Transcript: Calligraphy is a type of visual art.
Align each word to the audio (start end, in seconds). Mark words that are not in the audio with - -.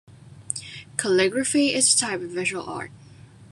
Calligraphy 0.97 1.75
is 1.75 1.93
a 1.93 1.97
type 1.99 2.21
of 2.21 2.31
visual 2.31 2.65
art. 2.65 2.89